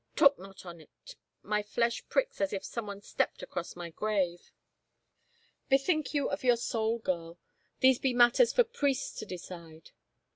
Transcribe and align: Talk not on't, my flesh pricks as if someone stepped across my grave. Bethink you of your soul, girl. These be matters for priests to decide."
Talk 0.15 0.39
not 0.39 0.65
on't, 0.65 0.89
my 1.43 1.61
flesh 1.61 2.03
pricks 2.09 2.41
as 2.41 2.53
if 2.53 2.65
someone 2.65 3.03
stepped 3.03 3.43
across 3.43 3.75
my 3.75 3.91
grave. 3.91 4.51
Bethink 5.69 6.11
you 6.15 6.27
of 6.27 6.43
your 6.43 6.57
soul, 6.57 6.97
girl. 6.97 7.37
These 7.81 7.99
be 7.99 8.11
matters 8.15 8.51
for 8.51 8.63
priests 8.63 9.15
to 9.19 9.27
decide." 9.27 9.91